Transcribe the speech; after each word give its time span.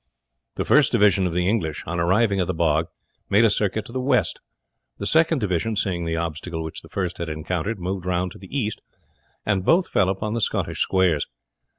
The 0.55 0.65
first 0.65 0.91
division 0.91 1.27
of 1.27 1.33
the 1.33 1.47
English 1.47 1.83
on 1.85 1.99
arriving 1.99 2.39
at 2.39 2.47
the 2.47 2.55
bog 2.55 2.87
made 3.29 3.45
a 3.45 3.51
circuit 3.51 3.85
to 3.85 3.91
the 3.91 4.01
west. 4.01 4.39
The 4.97 5.05
second 5.05 5.37
division, 5.37 5.75
seeing 5.75 6.05
the 6.05 6.17
obstacle 6.17 6.63
which 6.63 6.81
the 6.81 6.89
first 6.89 7.19
had 7.19 7.29
encountered, 7.29 7.77
moved 7.77 8.07
round 8.07 8.31
to 8.31 8.39
the 8.39 8.47
east, 8.49 8.81
and 9.45 9.63
both 9.63 9.87
fell 9.89 10.09
upon 10.09 10.33
the 10.33 10.41
Scottish 10.41 10.81
squares. 10.81 11.27